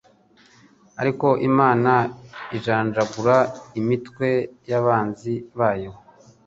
Ariko 1.01 1.27
Imana 1.49 1.93
ijanjagura 2.57 3.35
imitwe 3.79 4.27
y’abanzi 4.69 5.33
bayo 5.59 5.91